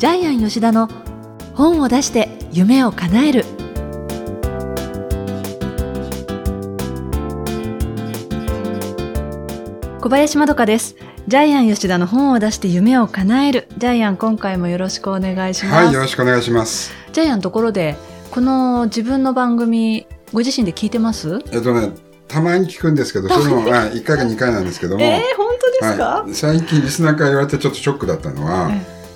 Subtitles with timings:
[0.00, 0.88] ジャイアン吉田の
[1.52, 3.44] 本を出して夢を叶える。
[10.00, 10.96] 小林まどかです。
[11.28, 13.68] ジャイアン吉田の本を出して夢を叶える。
[13.76, 15.84] ジャイアン今回もよろしくお願いします。
[15.84, 16.94] はいよろしくお願いします。
[17.12, 17.94] ジャイアンところで
[18.30, 21.44] この自分の番組ご自身で聞いてます？
[21.52, 21.92] えっとね
[22.26, 28.70] たまに聞くんですけどそれもまあ1回か2回なんですけども、えー、本当ですか、はい、最近リスナーから言われてちょっとショックだったのは、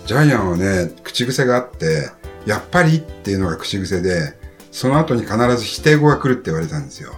[0.07, 2.11] ジャイアンはね口癖があって
[2.47, 4.35] やっぱりっていうのが口癖で
[4.71, 7.15] その後に必ず否定語が来るって言われたんですよ。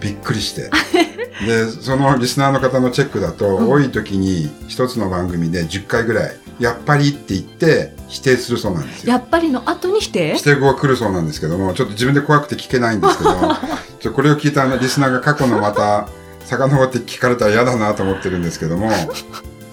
[0.00, 0.70] びっくりして。
[1.46, 9.12] でそのリスナーの方のチェックだと、うん、多い時に一つの番組で10回ぐらい「やっぱり」って言って否定するそうなんですよ。
[9.12, 10.36] やっぱりの後に否定？
[10.36, 13.30] 否定語が来るそうなんですけどもちょっと自分で怖くて聞けないんですけど
[14.00, 16.08] ちょこれを聞いたリスナーが過去のまた
[16.44, 18.90] 遡って聞かれたら嫌だなと思ってるんですけども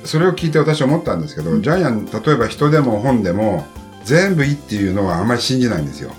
[0.08, 3.66] それを聞いて私思ったんですけど、うん、ジャイアン例えば人でも本でも
[4.04, 6.12] 全部いいっていうのはあんまり信じないんですよ。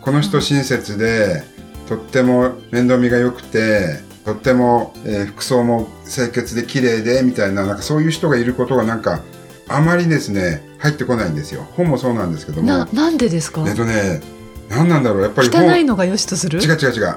[0.00, 1.42] この人親切で、
[1.88, 9.20] とっても面倒見が良くてとっても、えー、服装も清潔で綺麗でみたいななんかそういう人がいることがなんか
[9.68, 11.66] あまりですね入ってこないんですよ。
[11.72, 12.68] 本もそうなんですけども。
[12.68, 13.64] ななんでですか？
[13.66, 14.20] えっとね
[14.70, 15.22] 何なんだろう。
[15.22, 16.60] やっぱり汚いのが良しとする？
[16.60, 17.16] 違う違う違う。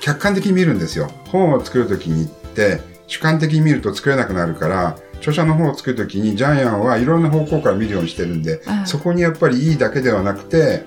[0.00, 1.10] 客観的に見るんですよ。
[1.28, 10.84] 本を作る時にって主観的に見ると作れなくなるから著者の本を作る時にジャイアンはいろんな方向から見るようにしてるんで、うん、そこにやっぱりいいだけではなくて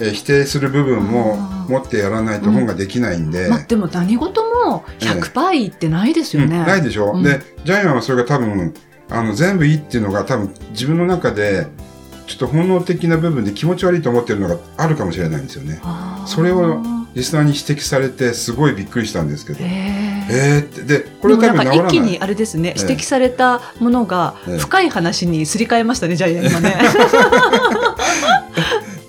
[0.00, 1.36] え否定する部分も
[1.68, 3.44] 持ってやらないと本ができないんで。
[3.44, 6.58] うん、まあ、でも何事も100%いいってないですよね。
[6.58, 8.74] うん、ないでしょ、うん、で、ジャイアンはそれが多分、
[9.10, 11.66] あの、全部いいっていうのが多分自分の中で、
[12.28, 15.80] ちょっと本能的な部分で気持ち悪いと思ってるのがあるかもしれないんですよね。
[16.26, 16.80] それを
[17.14, 19.58] リスナーに指摘されてすごいびっくりしたんですけど。
[20.30, 26.76] えー、ってでこれ多分なんか一気にあれですね、指摘されたものが深い話にすり替えましたね、ジャイアン今ね。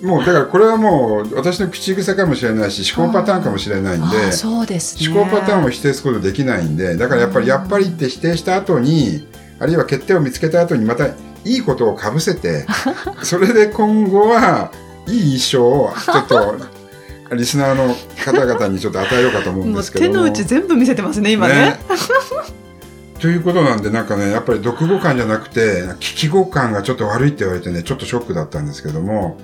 [0.02, 9.28] もうだからこれはもう私の口癖かもしれないし思考パターンかもしれないんでそうです、ね、思考パターンを否定することできないんでだからやっぱりやっぱりって否定した後に
[9.58, 11.08] あるいは欠点を見つけた後にまた
[11.44, 12.66] いいことをかぶせて
[13.22, 14.70] それで今後は
[15.06, 16.56] いい印象をちょっと
[17.34, 21.54] リスナーの方々にちょっと与えようかと思うんですけど手の内全部見せてますね今ね。
[21.54, 21.80] ね。
[23.20, 29.36] ということなんで、なんかね、やっぱり読語感じゃなくて、聞き語感がちょっと悪いって言われてね、ちょっとショックだったんですけども、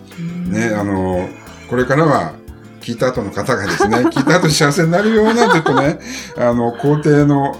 [0.48, 1.28] ね、あの、
[1.68, 2.32] これからは、
[2.80, 5.98] 聞いた後の方がですね、聞いた後幸せになるような、ちょっとね、
[6.38, 7.56] あの、肯定の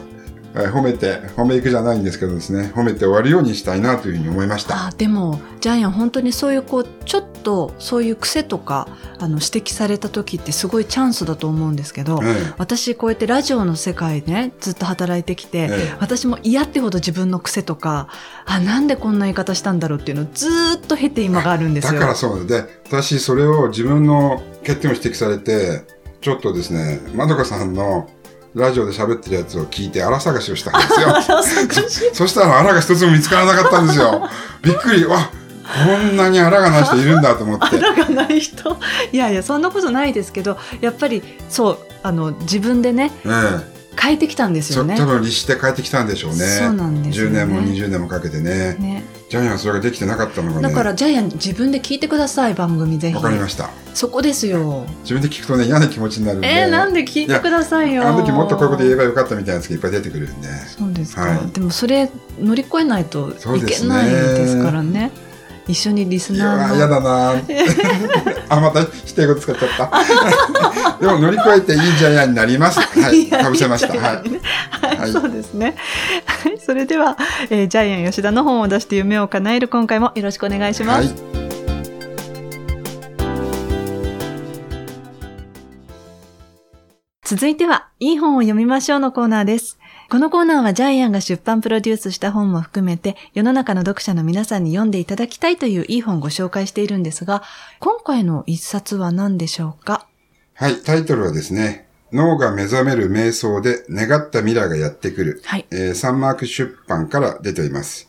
[0.59, 4.87] え褒めて、褒めいくじゃないんですけどですね、褒めて終わるようにしたいなというふうに思いました。
[4.87, 18.09] あでも、ジャイアン本当にそういうこう、ちょっとそういう癖とか、あの、指摘された時ってすごいチャンスだと思うんですけど、ええ、私こうやってラジオの世界ね、ずっと働いてきて、え、私も嫌ってほど自分の癖とか、
[18.47, 21.93] あ、なんでこんな言い方したんだろうっていうのをずっと経て今があるんですよ。
[21.95, 25.84] だからそうで、私それを自分の欠点を指摘されて、
[26.22, 28.09] ちょっとですね、まどかさんの
[28.56, 32.09] ラジオで喋ってるやつを聞いて荒探しをしたんですよ。
[32.15, 34.27] そしたら荒が一つも見つからなかったんですよ。
[34.62, 35.05] びっくり。
[35.05, 35.31] わ
[35.84, 37.77] こんなに荒がない人いるんだと思って。
[37.77, 38.78] 荒がない人？
[39.12, 44.97] いやいや、そんなことないですけど、やっぱり、そう、あの、自分でね、ええ、変えてきたんですよね。
[44.97, 46.39] 多分律して変えてきたんでしょうね。
[46.39, 48.77] そうなんです、ね、10年も20年もかけてね。
[48.78, 50.69] ねジャイアンそれができてなかったのがね。
[50.69, 53.15] だからジャイアン自分で聞いてください、番組ぜひ。
[53.15, 53.71] わかりました。
[53.93, 54.87] そこですよ。
[55.03, 56.49] 自分で聞くとね、嫌な気持ちになるんで。
[56.49, 58.07] えー、なんで聞いてくださいよ。
[58.07, 60.49] あの時もっとこういうこと言えばよかったみたいなやつがいっぱい出てくるんで。
[60.67, 61.23] そうですか。
[61.23, 63.33] はい、でもそれ乗り越えないとい
[63.65, 65.11] けないですからね。
[65.69, 66.77] 一緒にリスナーの。
[66.77, 67.32] 嫌だな
[68.49, 70.99] あ、また否定語使っちゃった。
[71.00, 72.78] でも乗り越えていいジャイアンになります。
[73.00, 73.27] はい。
[73.27, 73.93] かぶせました。
[73.93, 74.97] はい。
[74.99, 75.75] はい、そうですね。
[76.25, 76.59] はい。
[76.59, 77.16] それでは、
[77.50, 81.09] えー、ジャイアン吉田の本を出して夢を叶える今回もよろしくお願いします。
[81.09, 81.47] はい
[87.28, 89.81] 続いては、いい本を読みましょうのコーナーです。
[90.09, 97.42] このコーナーはジャイアンが出版プロデュースした本も含めて世の中の読者の皆さんに読んでいただきたいといういい本をご紹介しているんですが、
[97.81, 100.07] 今回の一冊は何でしょうか？
[100.54, 105.42] はい、タイトルはですね、脳が目覚める瞑想で願った未来がやってくる。
[105.45, 105.66] はい。
[105.72, 108.09] えー、サンマーク出版から出ています。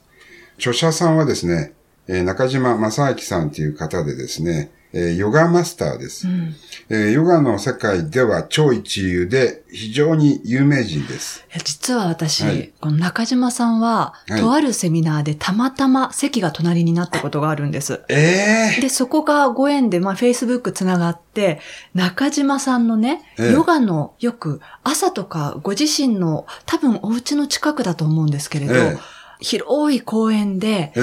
[0.60, 1.74] 著者さんはですね、
[2.08, 6.56] えー、中島正明さんという方でですね、えー、ヨガマスターです、うん、
[6.90, 11.46] えー、ヨガの世界では超一流で非常に有名人です。
[11.64, 18.02] 実は私、はい、この中島さんは、はい、とあるセミナーでたまたま席が隣になったことがあるんです。
[18.10, 21.60] ええー、で、そこがご縁で、まあ、Facebook つながって、
[21.94, 29.00] 中島さんのね、えー、ヨガのよく朝とかご自身の多分お家の近くだと思うんですけれど、えー、
[29.40, 30.94] 広い公園で、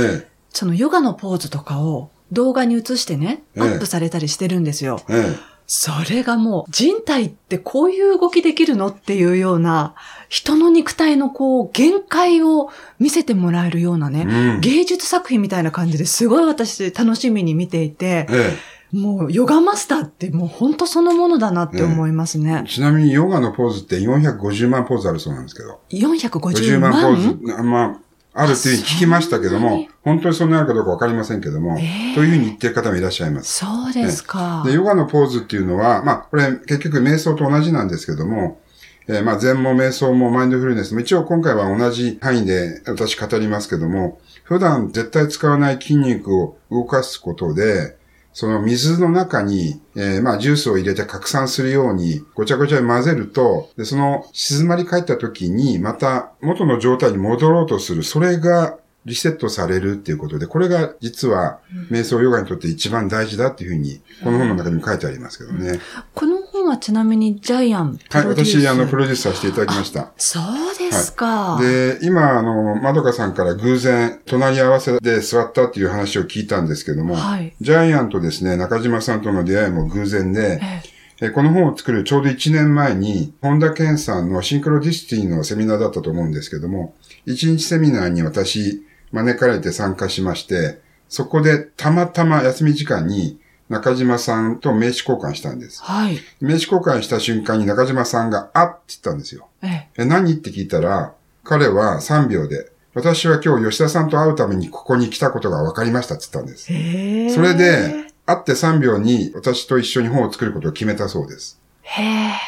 [0.51, 5.01] そのヨガのポーズとかを動画に映してね、アップされたりしてるんですよ。
[5.09, 5.55] ええ。
[5.67, 9.95] それがもう人体ってこういう動きできるのっていうような
[10.29, 18.57] 人の肉体のこう限界を見せてもらえるようなね、うん芸術作品みたいな感じですごい私楽しみに見ていて、え
[18.93, 22.69] もうヨガマスターってもう本当そのものだなって思いますねえ。。
[22.69, 25.81] ちなみにヨガのポーズって450万ポーズあるそうなんですけど。
[25.91, 26.93] 450 50万？
[26.93, 28.01] 万ポーズ、まあ、
[28.35, 33.65] あるっていうふうに聞きましたけども本当にそんなあるかどうかわかりませんけども、ええというふうに言ってる方もいらっしゃいます。
[33.65, 34.63] そうですか。
[34.67, 38.61] で、ヨガのポーズっていうのは、まあ、これ結局瞑想と同じなんですけども、
[39.07, 47.97] えーまあ、禅も瞑想もマインドフルネスも一応今回は同じ範囲で私語りますけども、普段絶対使わない筋肉を動かすことで、
[48.35, 58.03] その水の中に、えーまあ、ジュースを入れて拡散するように、ごちゃごちゃに混ぜると、で、その静まり返った時に、また元の状態に戻ろうとする。
[58.03, 58.77] それが
[59.07, 61.61] リセットされるっていうことで、これが実は
[61.91, 65.79] 瞑想ヨガにとって一番大事だっていうふうに、この本の中にも書いてありますけどね。
[66.13, 68.59] この本はちなみにジャイアンプはい、ロデュース。
[68.61, 70.13] 私、あの、プロデュースさせていただきました。
[70.17, 71.59] そうですか。
[71.61, 77.55] で、今、あの、まどかさんから偶然、隣り合わせで座ったっていう話を聞いたんですけども、はい。
[77.61, 80.83] ジャイアンとですね、中島さんとの出会いも偶然で、え
[81.21, 86.95] えこの本を作るちょうど1年前に、本田健さんのシンクロニシティのセミナーだったと思うんですけども、
[87.29, 93.39] 1日セミナーに私、招かれて参加しまして、そこでたまたま休み時間に
[93.75, 95.83] 中島さんと名刺交換したんです。
[95.83, 96.19] はい。
[96.41, 99.49] 名刺交換した瞬間に中島さんが、あっって言ったんですよ。
[99.63, 100.33] ええ、何？
[100.33, 101.13] って聞いたら、
[101.43, 106.73] 彼は3秒で、私は今日吉田さんと会うためにここに来たことが分かりましたって言ったんです。
[106.73, 107.31] へえ。
[107.31, 111.61] それで、会って3秒に私と一緒に本を作ることを決めたそうです。
[111.83, 112.03] へ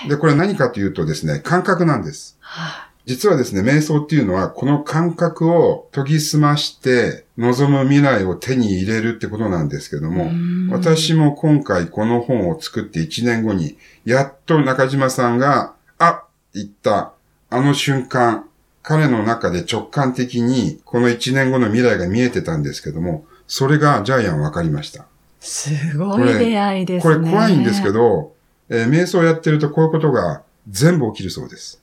[0.06, 0.08] え。
[0.08, 2.36] で、これ何かというとですね、感覚なんです。
[2.40, 10.10] は実はですね、瞑想っていうのは、この感覚を研ぎ澄まして、望む未来を手に入れるってことなんですけどい。
[10.10, 17.12] も、うん私も今回この本を作って1年後に、やっと中島さんが、あ言った、
[17.48, 18.44] あの瞬間、
[18.82, 25.06] 彼の中で直感的に、この1年後の未来が見えてたんですけども、それがジャイアン分かりました。
[25.40, 27.24] すごい出会いですこね。
[27.24, 28.32] れ怖いんですけど、
[28.68, 31.80] えー瞑想やってるとこういうことが全部起きるそうです。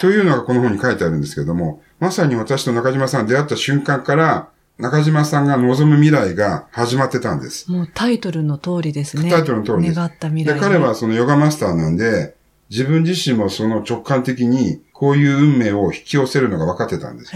[0.00, 7.70] というのがこの本に書いてあるんですけども、まさに私と中島さんが出会った瞬間から、中島さんが望む未来が始まってたんです。
[7.70, 9.30] もうタイトルの通りですね。
[9.30, 10.60] タイトルの通りです願った未来、で、ね。
[10.60, 12.34] 彼はそのヨガマスターなんで、
[12.70, 17.32] 自分自身もその直感的にこういう運命を引き寄せるのが分かってたんです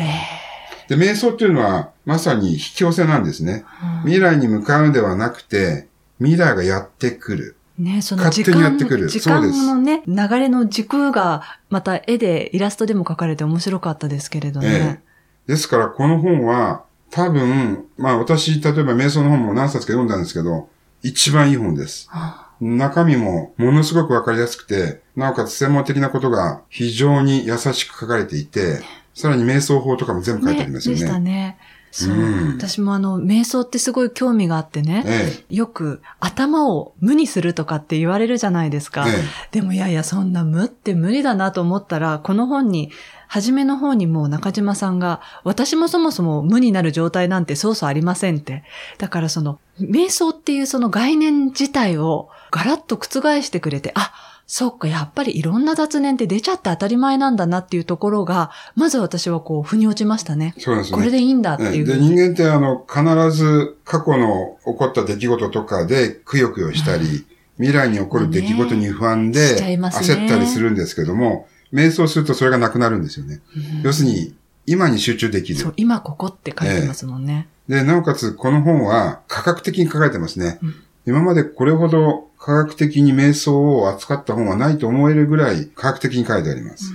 [0.89, 3.65] で、瞑想っていうのはまさに引き寄せなんですね。
[3.83, 5.87] うん未来に向かうのではなくて、
[6.19, 7.57] 未来がやってくる。
[7.79, 15.03] ね、その時勝手にや間ってくる時間のね、流れの軸が、また絵で、イラストでも描かれて面白かったですけれどえね。
[15.47, 15.53] え。
[15.53, 20.69] ですから、この本は、多分、まあ私、例えば瞑想の本も何冊か読んだんですけど、
[21.03, 22.09] 一番いい本です。
[22.11, 28.81] は中身もものすごくわかりやすくて、なおかつ専門的なことが非常に優しく書かれていて、
[29.15, 31.59] さらに瞑想法とかも全部書いてありますよでしたね。
[31.89, 31.93] ね。
[31.93, 35.05] そう、うん私もあの、瞑想ってすごい興味があってね。
[35.07, 38.95] えよく頭を無にするとかって言われるじゃないですえ。
[38.95, 39.07] か。
[39.09, 39.13] え
[39.53, 42.91] でもいやいや、そんな無って無理だなと思ったら、この本に、
[43.29, 48.65] 初めの方にもう中島さんが、私もそもそも無になる状態なんてそうそうありませんって。
[48.97, 54.13] だからその、瞑想っていうその概念自体をガラッと覆してくれて、あ、
[54.51, 60.55] そっか、やっぱりいろんな雑念って出ちゃって当たり前なんだなっていうところが、まず私はこう、腑に落ちましたね。
[60.57, 60.97] えそうですね。
[60.97, 62.09] これでいいんだってええで、いうふうに。
[62.09, 67.27] 人間ってあの、必ず過去の起こった出来事とかでくよくよしたり、
[67.59, 73.41] 未来に起こる出来事に不安で焦ったりするんですけども、瞑想するとそれがなくなるんですよね。
[73.55, 77.49] うん要するに、今に集中できるそう。、今ここって書いてますもんね。
[77.69, 80.59] で、なおかつこの本は科学的に書かれてますね。
[80.63, 80.75] うん
[81.09, 86.93] 今までこれほど科学的に瞑想を扱った本はないと思えるぐらい科学的に書いてあります。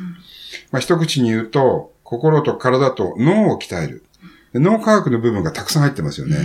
[0.72, 4.04] まあ、一口に言うと、心と体と脳を鍛える。
[4.54, 6.38] で脳科学の部分がたくさん入ってますよね。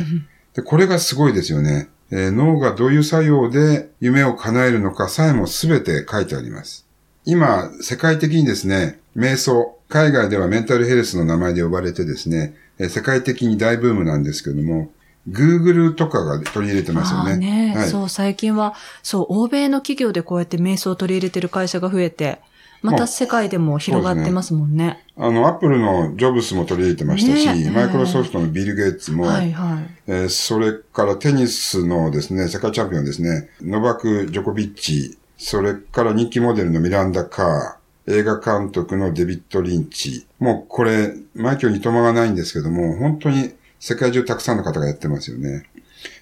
[0.54, 1.88] で、これがすごいですよね。
[2.10, 6.86] えー脳がどういう作用で夢を叶えるのかさえも全て書いてあります。
[7.26, 14.90] 今、世界的にですね、瞑想、海外ではメンタルヘルスの名前で呼ばれてですね、えー世界的に大ブームなんですけども、
[15.30, 17.36] Google とかが取り入れてますよね。
[17.36, 22.38] ね、はいそう、最近は、そう、欧米の企業でこうやって瞑想を取り入れてる会社が増えて、
[22.80, 25.04] また世界でも広がってますもんね。
[25.16, 29.86] あの、アップルのジョブスも取り入れてましたし、ねマイクロソフトのビル・ゲイツも、はいはい。
[30.06, 40.26] えーそれからテニスのですね、世界チャンピオンですね、ノバク・ジョコビッチ、それから人気モデルのミランダ・カー、映画監督のデビッド・リンチ。
[40.38, 45.64] もうこれ、マイケルにとまがないんですけども、本当に世界中たくさんの方がやってますよね。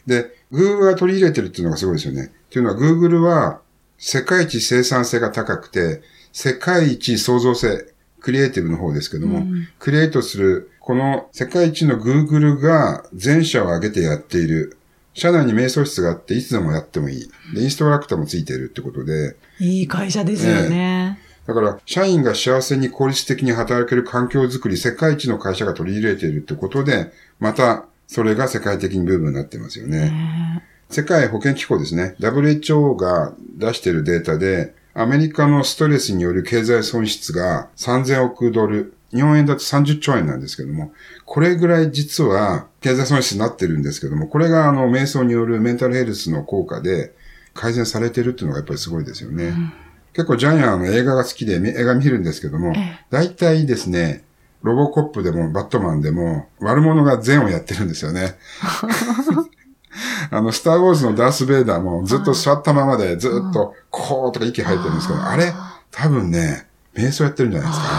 [0.06, 2.26] で、Google が取り入れてるっていうのがすごいですよね。
[2.26, 3.60] っていうのは Google は
[3.98, 7.86] 世界一生産性が高くて、世界一創造性、
[8.20, 14.76] クリエイティブの方ですけども、うん、クリエイトする、この世界一の Google が全社を挙げてやっている。
[15.14, 17.30] 社内に瞑想室があって、いつでもやってもいい。
[17.54, 19.34] で、インストラクターもついているってことで。
[19.58, 21.18] いい会社ですよね。
[21.46, 30.62] だから、社員が幸せに効率的に働ける環境づくり、世界一の会社が取り入れているってことで、また、それが世界的にブームになってますよね。
[30.90, 32.14] 世界保健機構ですね。
[32.20, 40.92] WHO が出しているデータで、アメリカのストレスによる経済損失が3000億ドル、日本円だと30兆円なんですけども、
[41.24, 47.12] これぐらい実は経済損失になってるんですけども、これがあの、瞑想によるメンタルヘルスの効果で
[47.52, 49.48] 改善されてるっていうのがやっぱりすごいですよね。
[49.48, 49.72] うん、
[50.16, 52.72] 結構ジャイアンの映画が好きで映画見るんですけども、
[53.10, 54.24] 大体ですね、
[54.62, 58.38] ロボコップでもバットマンでも悪者が善をやってるんですよね。
[60.30, 65.52] あの、スターウォーズのダース・ベイダーもずっと座ったままでずっとこうとか息吐いてるんですけど、あれ
[65.90, 67.92] 多分ね、瞑想やってるんじゃないですか、ね。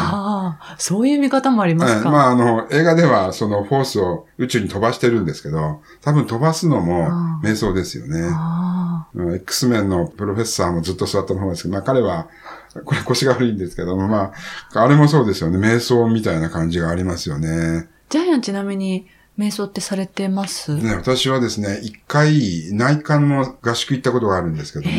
[0.48, 7.10] ああ、そういう見方もありますか、まあ、あの、映画ではそのフォースを宇宙に飛ばしてるんですけど、多分飛ばすのも
[7.44, 8.30] 瞑想ですよね。
[9.36, 12.28] X メンのプロフェッサーもずっと座ったままですけど、まあ彼は、
[12.86, 14.34] これ腰が悪いんですけども、ま
[14.74, 15.58] あ、あれもそうですよね。
[15.58, 17.88] 瞑想みたいな感じがありますよね。
[18.10, 20.76] ジャイアンちなみに、瞑想ってされてます？
[20.76, 24.96] ね、私はですね、一回内観の合宿行ったことがあるんですけども、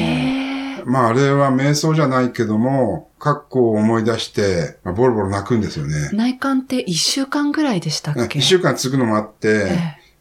[0.89, 6.11] まああれは瞑想じゃないけども、過去を思い出して、まあ、ボロボロ泣くんですよね。
[6.13, 8.39] 内観って一週間ぐらいでしたっけ？
[8.39, 9.69] 一週間続くのもあって、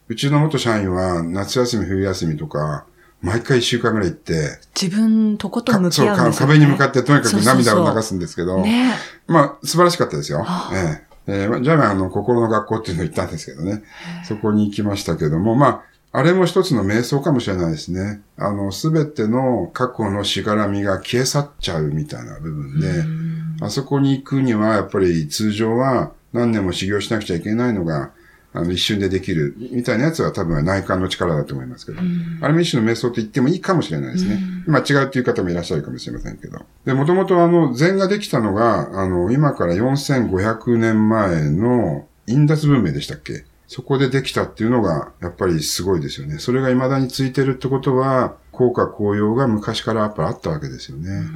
[0.08, 2.86] うちの元社員は夏休み、冬休みとか、
[3.22, 8.94] 毎回一週間ぐらい行って、自分とこと向き合うんですよ、ね、壁に向かってとにかく涙を流すんですけど、ね、
[9.28, 10.46] まあ素晴らしかったですよ。
[10.74, 11.08] ええ。
[11.30, 13.84] えー、じゃあ、あの、心の学校っていうのを行ったんですけどね。
[14.24, 15.84] そこに行きましたけども、まあ、
[16.14, 18.22] あれも一つの瞑想かもしれないですね。
[18.38, 28.12] あの、すべての過去のしがらみが消え去っちゃうみたいな部分で、あそこに行くには、やっぱり通常は何年も修行しなくちゃいけないのが、
[28.54, 32.00] あの、一瞬でできる、みたいなやつは多分内観の力だと思いますけど、
[32.42, 34.40] あれも一種の瞑想と言ってもいいかもしれないですね。
[34.66, 36.66] まあ違うっていう方もいらっしゃるかもしれませんけど。
[36.86, 43.46] で、もともとあの、禅ができたのが、あの、今から4500年前のインダス文明でしたっけ？
[43.68, 46.40] そこでできたっていうのが、やっぱりすごいですよね。
[46.40, 51.28] それが未だについてるってことは、効果効用が昔からやっぱあったわけですよね。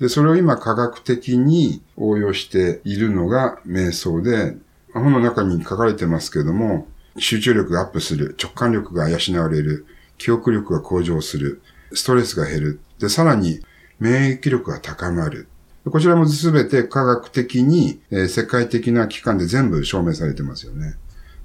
[0.00, 4.56] で、それを今科学的に応用しているのが瞑想で、
[4.94, 11.60] 本の中に書かれてますけれども、集中力がアップする、直感力が養われる、記憶力が向上する、
[11.92, 12.80] ストレスが減る。
[12.98, 13.60] で、さらに
[14.00, 15.48] 免疫力が高まる。
[15.84, 20.94] こちらもすべて科学的に、えー、世界的な機関で全部証明されてますよね。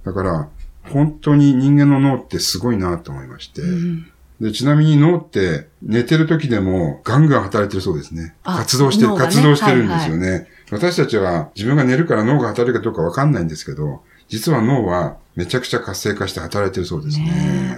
[0.06, 0.50] だから、
[0.84, 3.62] 本当に人間の脳ってすごいなと思いまして。
[3.62, 8.36] うん、でちなみに脳って寝てる時でもガンガン働いてるそうですね。
[8.44, 10.27] 活動してる、ね、活動してるんですよね。
[10.27, 17.25] はいはい私たちは自分が寝るから脳が働くかどうかわかんないんですけど、実は脳はめちゃくちゃ活性化して働いてるそうですね。
[17.25, 17.77] ね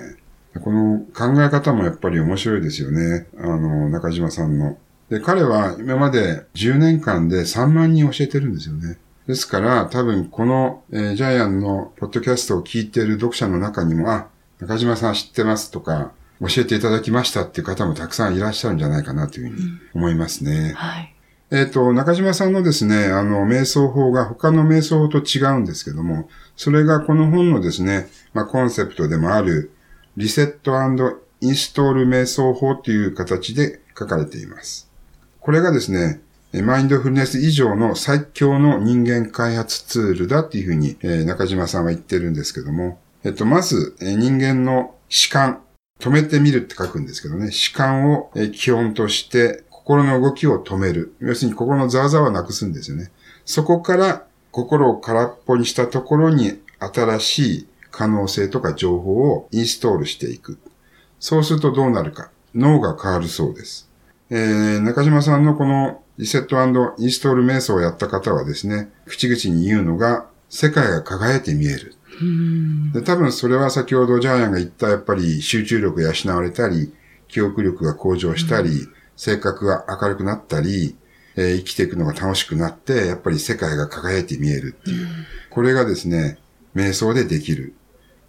[0.60, 3.28] この考え方もやっぱり面白いですよね。
[3.38, 4.78] あの、中島さんの。
[5.10, 8.98] で、彼は今まで10年間で3万人教えてるんですよね。
[9.30, 14.28] ですから、多分この、えー、ジャイアンのポッドキャストを聞いている読者の中にも、あ、
[14.60, 20.70] 中島さん知ってますとか、教えていただきましたっていう方もたくさんいらっしゃるんじゃないかなというふうに思いますね。
[20.70, 21.16] うん、はい。
[21.52, 29.72] えっ、ー、と、中島さんのですね、あの、瞑想法が他の瞑想法と違うんですけども、それがこの本のですね、まあ、コンセプトでもある、
[30.18, 30.72] リセット
[31.42, 34.90] インストール瞑想法という形で書かれています。
[35.40, 36.20] これがですね、
[36.54, 45.62] マインドフルネス以上の最強の人間開発ツールだっていうふうに、え、中島さんは言ってるんですけども、えっと、まず、え、人間の主観、
[46.00, 51.14] 止めてみるって書くんですけどね、主観を、え、基本として心の動きを止める。
[51.20, 53.12] 要するに心のざわざわなくすんですよね。
[53.46, 60.58] そこから心を空っぽにしたところに新しい可能性とか情報をインストールしていく。
[61.20, 62.32] そうするとどうなるか。
[62.56, 63.90] 脳が変わるそうです。
[64.30, 66.58] えー、中島さんのこのリセット
[67.02, 71.96] インストール瞑想をやった方はですね、口々に言うのが、世界が輝いて見える。
[72.94, 76.94] で多分それは先ほどジャイアンが言ったやっぱり集中力が養われたり、
[77.30, 80.98] 記憶力が向上したり、性格が明るくなったり、
[81.38, 85.04] えー、生きていくのが楽しくなって、やっぱり世界が輝いて見えるっていう。
[85.04, 85.10] うん、
[85.50, 86.38] これがですね、
[86.76, 87.76] 瞑想でできる。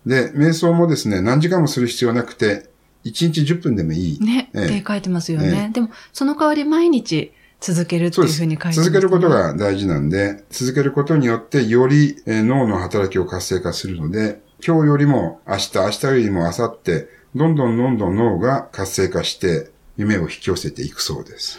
[0.06, 2.70] で、瞑想もですね、何時間もする必要なくて、
[3.04, 4.20] 1日10分でもいい。
[4.20, 5.70] ね、えって書いてますよね。
[5.70, 21.58] えでも、その代わり毎日続けるっていうふうに書いてます、ね、続けることが大事なんで、続けることによって、より、えー、脳の働きを活性化するので、今日よりも明日、明日よりも明後日、どんどんどんどん脳が活性化して夢を引き寄せていくそうです。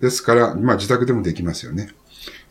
[0.00, 1.90] ですから、まあ自宅でもできますよね。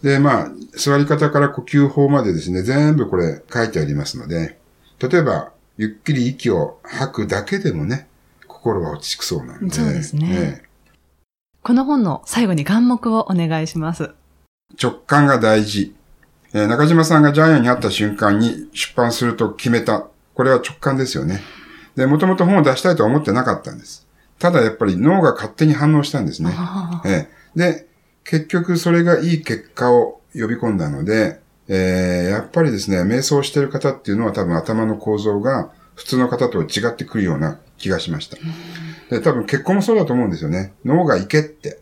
[0.02, 4.58] で、まあ、座り方から呼吸法までですね、全部これ書いてありますので、
[5.00, 8.08] 例えば、ゆっくり息を吐くだけでもね、
[8.48, 9.74] 心は落ち着くそうなんで。
[9.74, 10.28] そうですね。
[10.28, 10.64] ね
[11.64, 14.12] この本の最後に眼目をお願いします。
[14.82, 15.96] 直感が大事。
[16.54, 20.08] えー、中島さんがジャイアンに会った瞬間に出版すると決めた。
[20.34, 21.40] これは直感ですよね。
[21.96, 24.08] で、もともと本を出したいとは思ってなかったんです。
[24.40, 26.52] ただやっぱり脳が勝手に反応したんですね。
[27.06, 27.86] えー、で、
[28.24, 38.38] 結局それがいい結果を呼び込んだので、えー、やっぱりですね、瞑想してる方っていうのは多分頭の構造が普通の方と違ってくるような気がしました。
[39.12, 40.74] で、多分結婚もそうだと思うんですよね。
[40.86, 41.80] 脳が行けって、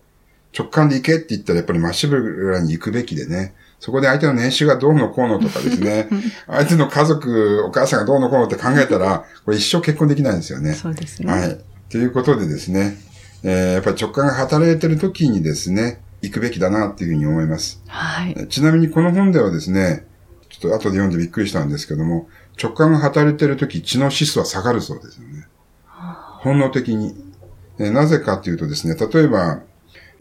[0.57, 3.53] 直感で行けって言ったらやっぱり真っしぐらに行くべきでね。
[3.79, 6.09] そこで相手の年収がどうのこうのとかですね、
[6.48, 10.74] 相手の家族、お母さんがどうのこうのって考えたら、これ一生結婚できないんですよね。
[10.74, 11.31] そうですね。
[11.31, 11.59] はい。
[11.89, 12.98] ということでですね、
[13.43, 17.81] えー、やっぱり直感が働いてる時にですね、行くべきだなっていうふうに思います。
[17.88, 18.48] はい。
[18.50, 20.05] ちなみにこの本ではですね、
[20.50, 22.27] ちょっと後で読んでびっくりしたんですけども、
[22.62, 25.48] 直感が働いてる時血の指数は下がるそうですよね。
[26.39, 27.15] 本能的に。
[27.81, 29.62] えなぜかというとですね、例えば、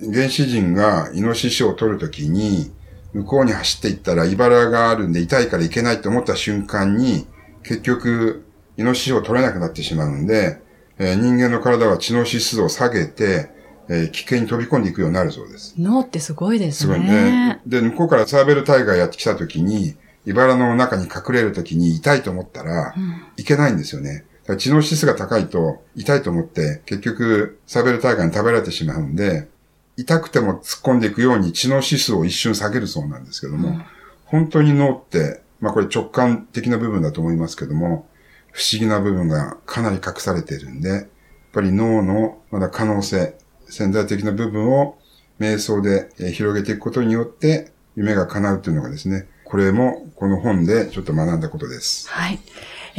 [0.00, 2.70] 原始人がイノシシを取るときに、
[3.12, 7.26] 向こうに走っていったら茨があるんで痛いから行けないと思った瞬間に、
[7.64, 8.44] 結局、
[8.76, 10.60] イノシシを取れなくなってしまうんで、
[10.98, 13.50] えー、人間の体は血の指数を下げて、
[13.88, 15.74] えー、危険に飛び込んでいくようになるそうです。
[15.78, 16.94] 脳ってすごいですね。
[16.94, 17.60] すごいね。
[17.66, 19.96] で、向こうからサーベルタイガーやってきたときに、
[20.26, 24.24] 茨の中に隠れるときに痛いと思ったら、うん、いけないんですよね。
[24.56, 29.48] 知能指数が高いと痛いと思って、結局サーベルタイガーに食べられてしまうんで、
[29.96, 33.84] 痛くても突っ込んでいくように知能指数を一瞬下げるそうなんですけども、うん、
[34.24, 38.08] 本当に脳って、まあこれ直感的な部分だと思いますけども、
[38.52, 41.06] 不思議な部分がかなり隠されているんで、やっ
[41.52, 43.34] ぱり脳のまだ可能性、
[43.68, 44.98] 潜在的な部分を
[45.38, 52.08] 瞑想で広げていくことによって夢が叶うというのがですね、これもこの本でちょっと学んだことです。
[52.08, 52.38] はい。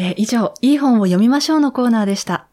[0.01, 2.47] えー、以上、いい本を読みましょうのコーナーでした。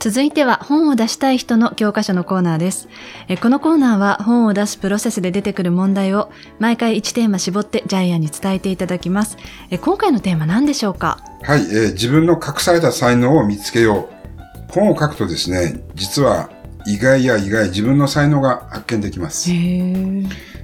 [0.00, 2.88] 続いては本を出したい人の教科書のコーナーです。
[3.42, 9.36] このコーナーは本を出すプロセスで出てくる問題を毎回1テーマ絞ってジャイアンに伝えていただきます。
[9.82, 11.18] 今回のテーマ何でしょうか？
[11.42, 14.72] はい、えー、自分の隠された才能を見つけよう。
[14.72, 16.48] 本を書くとですね、実は
[16.86, 19.50] 意外や意外自分の才能が発見できます。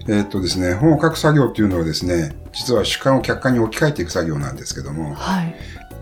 [0.09, 5.55] えっとですね、本を書く作業っていうのはですね、実は主観を客観に置き換えていく作業なんですけども、はい、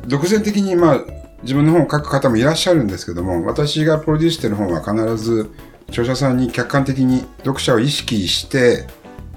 [0.07, 1.01] 独善的にまあ
[1.43, 5.51] 自分の本を書く方もいらっしゃるんですけども、私がプロデュースしてる本は必ず
[5.89, 8.87] 著者さんに客観的に読者を意識して、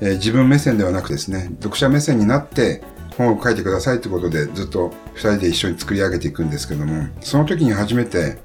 [0.01, 2.81] えー、自分目線ではなくですね、読者目線になって
[3.17, 8.37] 本を書いてくださいということでずっと二人で一緒に作り上げていくんですけども、その時に初めて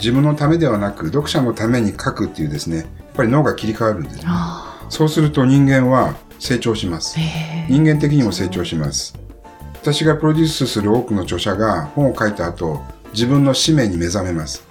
[0.00, 4.24] 自分のためではなく読者のために書くっていうですね、やっぱり脳が切り替わるんです、ね、
[4.88, 7.18] そうすると人間は成長します。
[7.68, 9.14] 人間的にも成長します。
[9.74, 12.80] 私がプロデュースする多くの著者が本を書いた後、
[13.12, 14.66] 自分の使命に目覚めます。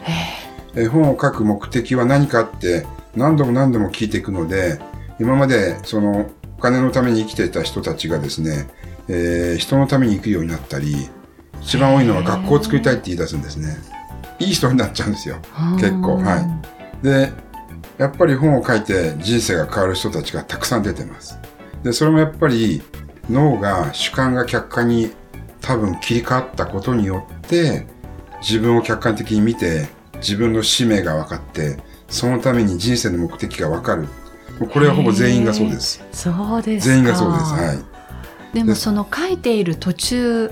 [0.76, 4.80] え本を書く目的は何かって何度も何度も聞いていくので、
[5.20, 8.68] 今までそのお金のために生きていた人たちがですね、
[9.08, 11.10] えー、人のために生くようになったり、
[11.62, 13.78] 一番多いのは学校を作りたいって言い出すんですね。
[14.40, 15.38] いい人になっちゃうんですよ。
[15.80, 16.18] 結構。
[16.18, 16.62] は
[17.02, 17.04] い。
[17.04, 17.32] で、
[17.98, 21.38] やっぱり本を書いて人生が変わる人たちがたくさん出てます。
[21.84, 22.82] で、それもやっぱり
[23.30, 25.12] 脳が主観が客観に
[25.62, 27.86] 多分切り替わったことによって、
[28.42, 34.08] 自分を客観的に見て、自分の使命が分かって、そのために人生の目的が分かる。
[34.74, 36.04] これはほぼ全員がそうです。
[36.12, 37.46] そうです全員がそうです。
[37.46, 38.56] はい。
[38.56, 40.52] でもその書いている途中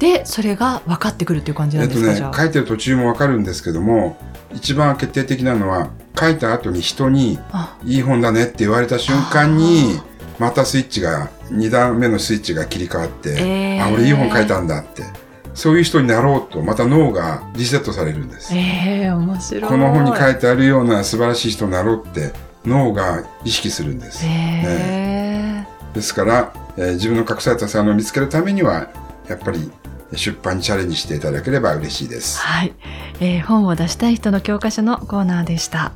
[0.00, 4.16] でそれが分かってくるっていう感じなんですか、えっとね、書いてる途中も分かるんですけども
[4.52, 7.38] 一番決定的なのは書いた後に人に
[7.84, 10.00] 「いい本だね」って言われた瞬間に
[10.38, 15.04] またスイッチが2段目のスイッチが切り替わって「えー、あ俺いい本書いたんだ」って。
[15.52, 18.54] そういう人になろうと、また脳がリセットされるんです。
[18.54, 19.62] ええー、面白い。
[19.68, 22.32] この本に書いてあるような素晴らしい人になろうって
[22.64, 24.24] 脳が意識するんです。
[24.24, 24.30] えー、
[24.62, 28.88] ね、ですから、えー、自分の隠された才能を見つけるためには、
[29.28, 29.70] やっぱり
[30.14, 32.40] 出版にチャレンジしていただければ嬉しいです。
[32.40, 32.74] はい。
[33.20, 35.92] えー、本を出したい人の教科書のコーナーでした。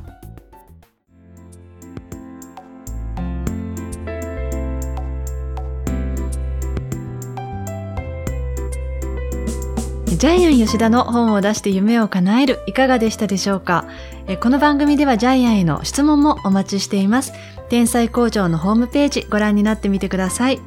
[10.17, 13.85] ジャイアン吉田の本を出して夢を叶えるいかがでしたでしょうか？
[14.27, 17.33] えこの番組ではジャイアンへの質問もお待ちしています。
[17.69, 20.61] 天才工場のホームページご覧になってみてください。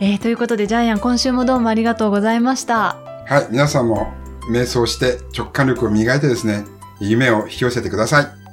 [0.00, 2.96] えー、ということでジャイアン今週もどうもありがとうございました。
[3.26, 4.12] はい、皆さんも
[4.50, 6.64] 瞑想して直感力を磨いてですね、
[7.00, 8.43] 夢を引き寄せてください。